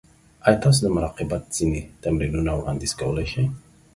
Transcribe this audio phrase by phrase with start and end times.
[0.45, 3.43] ایا تاسو د مراقبت ځینې تمرینونه وړاندیز کولی شئ؟